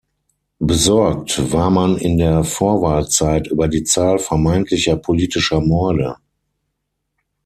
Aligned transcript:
Besorgt 0.57 1.51
war 1.53 1.69
man 1.69 1.95
in 1.95 2.17
der 2.17 2.43
Vorwahlzeit 2.43 3.45
über 3.51 3.67
die 3.67 3.83
Zahl 3.83 4.17
vermeintlicher 4.17 4.97
politischer 4.97 5.59
Morde. 5.61 6.15